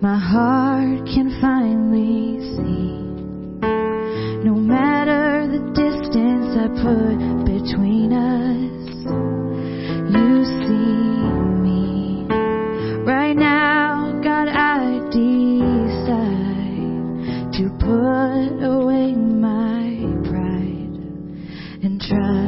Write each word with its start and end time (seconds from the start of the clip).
my 0.00 0.16
heart 0.16 1.04
can 1.06 1.28
finally 1.40 2.38
see. 2.54 2.98
No 4.44 4.54
matter 4.54 5.48
the 5.50 5.58
distance 5.74 6.56
I 6.56 6.68
put 6.68 7.18
between 7.44 8.12
us, 8.12 8.88
you 10.14 10.44
see 10.62 11.18
me. 11.66 12.26
Right 13.04 13.34
now, 13.36 14.12
God, 14.22 14.46
I 14.48 15.00
decide 15.10 16.38
to 17.54 17.68
put 17.80 18.62
away 18.64 19.14
my 19.14 19.98
pride 20.28 20.94
and 21.82 22.00
trust 22.00 22.47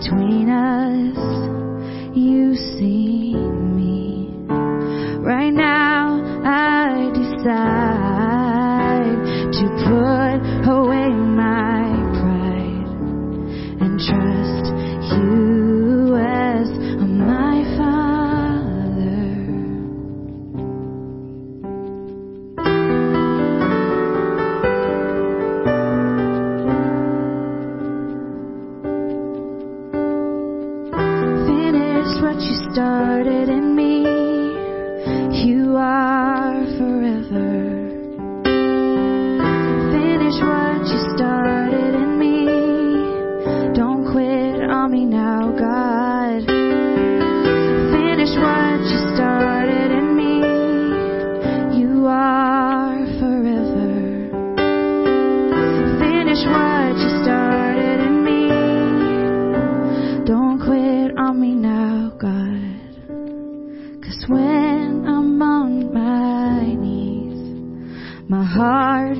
between 0.00 0.48
us, 0.48 1.19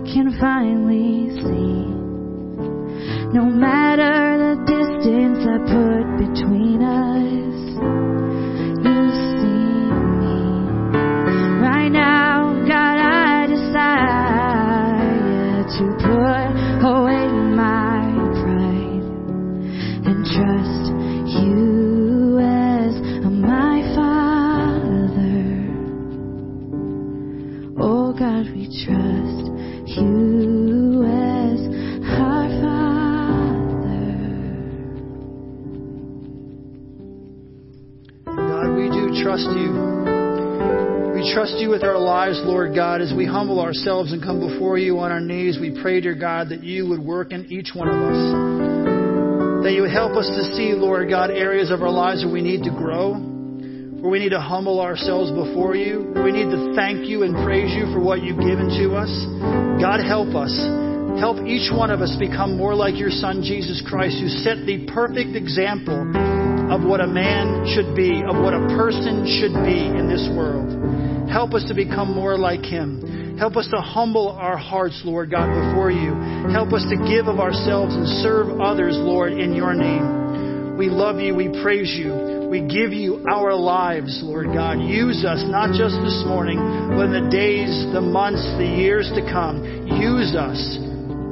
can 0.05 0.33
finally 0.41 1.31
see. 1.37 1.87
No 3.33 3.44
matter 3.44 4.38
the 4.38 4.56
distance 4.66 5.47
I 5.47 5.59
put 5.71 6.19
between 6.19 6.83
us, 6.83 7.55
you 8.84 9.11
see 9.38 9.93
me. 10.19 10.41
Right 11.62 11.93
now, 11.93 12.55
God, 12.66 12.99
I 12.99 13.47
decide 13.47 14.11
to 15.78 15.84
put 16.03 16.50
away 16.84 17.27
my 17.55 18.03
pride 18.43 19.06
and 20.06 20.19
trust 20.27 20.84
you 21.44 22.41
as 22.41 22.93
my 23.31 23.78
Father. 23.94 25.44
Oh 27.78 28.12
God, 28.12 28.47
we 28.56 28.67
trust 28.84 29.59
you 29.97 31.05
as 31.05 31.61
our 32.19 32.49
Father. 32.62 34.01
God, 38.27 38.77
we 38.77 38.89
do 38.89 39.23
trust 39.23 39.49
you. 39.56 39.71
We 41.15 41.23
trust 41.34 41.56
you 41.59 41.69
with 41.69 41.83
our 41.83 41.99
lives, 41.99 42.41
Lord 42.45 42.75
God, 42.75 43.00
as 43.00 43.12
we 43.17 43.27
humble 43.27 43.61
ourselves 43.61 44.12
and 44.12 44.23
come 44.23 44.41
before 44.41 44.79
you 44.79 44.99
on 44.99 45.11
our 45.11 45.21
knees. 45.21 45.59
We 45.61 45.79
pray, 45.83 46.00
dear 46.00 46.15
God, 46.15 46.49
that 46.49 46.65
you 46.65 46.89
would 46.89 47.00
work 47.00 47.33
in 47.33 47.47
each 47.47 47.75
one 47.75 47.89
of 47.89 47.95
us. 47.95 48.33
That 49.65 49.73
you 49.73 49.83
would 49.83 49.91
help 49.93 50.12
us 50.17 50.27
to 50.27 50.56
see, 50.56 50.73
Lord 50.73 51.11
God, 51.11 51.31
areas 51.31 51.71
of 51.71 51.83
our 51.83 51.91
lives 51.91 52.25
where 52.25 52.33
we 52.33 52.41
need 52.41 52.62
to 52.65 52.71
grow, 52.71 53.30
where 54.00 54.11
we 54.11 54.19
need 54.19 54.33
to 54.33 54.41
humble 54.41 54.81
ourselves 54.81 55.31
before 55.31 55.77
you, 55.77 56.09
where 56.16 56.25
we 56.25 56.33
need 56.33 56.49
to 56.49 56.72
thank 56.75 57.05
you 57.05 57.22
and 57.22 57.37
praise 57.44 57.69
you 57.77 57.84
for 57.93 58.00
what 58.00 58.22
you've 58.25 58.41
given 58.41 58.72
to 58.81 58.97
us. 58.97 59.12
God, 59.77 60.00
help 60.00 60.33
us. 60.33 60.53
Help 61.21 61.44
each 61.44 61.69
one 61.69 61.91
of 61.91 62.00
us 62.00 62.17
become 62.17 62.56
more 62.56 62.75
like 62.75 62.97
your 62.97 63.11
Son, 63.11 63.44
Jesus 63.44 63.85
Christ, 63.85 64.17
who 64.17 64.29
set 64.41 64.64
the 64.64 64.88
perfect 64.88 65.37
example 65.37 66.00
of 66.73 66.81
what 66.81 67.05
a 67.05 67.06
man 67.06 67.69
should 67.76 67.94
be, 67.94 68.25
of 68.25 68.41
what 68.41 68.55
a 68.56 68.64
person 68.73 69.29
should 69.29 69.52
be 69.69 69.85
in 69.85 70.08
this 70.08 70.25
world. 70.32 71.29
Help 71.29 71.52
us 71.52 71.69
to 71.69 71.75
become 71.75 72.14
more 72.14 72.38
like 72.38 72.64
him. 72.64 73.37
Help 73.37 73.56
us 73.56 73.69
to 73.69 73.81
humble 73.81 74.31
our 74.32 74.56
hearts, 74.56 75.02
Lord 75.05 75.31
God, 75.31 75.52
before 75.52 75.91
you. 75.91 76.17
Help 76.52 76.73
us 76.73 76.87
to 76.88 76.97
give 77.05 77.29
of 77.29 77.38
ourselves 77.38 77.94
and 77.94 78.08
serve 78.25 78.61
others, 78.61 78.97
Lord, 78.97 79.32
in 79.32 79.52
your 79.52 79.75
name. 79.75 80.76
We 80.79 80.88
love 80.88 81.20
you. 81.20 81.35
We 81.35 81.49
praise 81.62 81.93
you. 81.93 82.39
We 82.50 82.67
give 82.67 82.91
you 82.91 83.23
our 83.31 83.55
lives, 83.55 84.19
Lord 84.26 84.50
God. 84.50 84.82
Use 84.82 85.25
us, 85.25 85.38
not 85.47 85.70
just 85.70 85.94
this 86.02 86.26
morning, 86.26 86.58
but 86.99 87.06
in 87.06 87.14
the 87.14 87.31
days, 87.31 87.70
the 87.94 88.02
months, 88.02 88.43
the 88.58 88.67
years 88.67 89.06
to 89.14 89.23
come. 89.23 89.62
Use 89.87 90.35
us. 90.35 90.58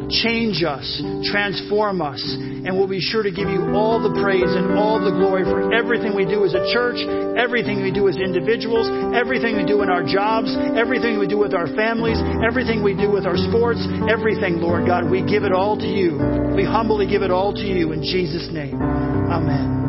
Change 0.08 0.64
us, 0.64 0.86
transform 1.28 2.00
us, 2.00 2.22
and 2.24 2.72
we'll 2.72 2.88
be 2.88 3.00
sure 3.00 3.22
to 3.22 3.28
give 3.28 3.50
you 3.50 3.76
all 3.76 4.00
the 4.00 4.16
praise 4.22 4.48
and 4.48 4.72
all 4.78 4.96
the 4.96 5.12
glory 5.12 5.44
for 5.44 5.74
everything 5.74 6.16
we 6.16 6.24
do 6.24 6.48
as 6.48 6.54
a 6.54 6.64
church, 6.72 6.96
everything 7.36 7.82
we 7.82 7.92
do 7.92 8.08
as 8.08 8.16
individuals, 8.16 8.88
everything 9.12 9.52
we 9.54 9.66
do 9.68 9.82
in 9.82 9.90
our 9.90 10.00
jobs, 10.00 10.48
everything 10.80 11.20
we 11.20 11.28
do 11.28 11.36
with 11.36 11.52
our 11.52 11.68
families, 11.76 12.16
everything 12.40 12.80
we 12.80 12.96
do 12.96 13.12
with 13.12 13.26
our 13.26 13.36
sports, 13.36 13.84
everything, 14.08 14.64
Lord 14.64 14.86
God. 14.86 15.10
We 15.10 15.20
give 15.20 15.44
it 15.44 15.52
all 15.52 15.76
to 15.76 15.86
you. 15.86 16.16
We 16.56 16.64
humbly 16.64 17.04
give 17.04 17.20
it 17.20 17.30
all 17.30 17.52
to 17.52 17.66
you 17.66 17.92
in 17.92 18.00
Jesus' 18.00 18.48
name. 18.48 18.80
Amen. 18.80 19.87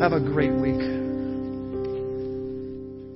Have 0.00 0.14
a 0.14 0.18
great 0.18 0.52
week. 0.52 0.99